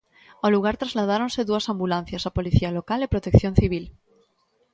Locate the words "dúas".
1.49-1.69